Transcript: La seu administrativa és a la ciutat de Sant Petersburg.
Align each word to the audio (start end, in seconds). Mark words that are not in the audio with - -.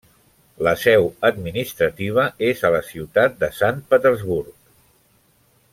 La 0.67 0.71
seu 0.83 1.03
administrativa 1.29 2.25
és 2.49 2.65
a 2.69 2.73
la 2.77 2.81
ciutat 2.89 3.39
de 3.45 3.53
Sant 3.61 3.83
Petersburg. 3.93 4.53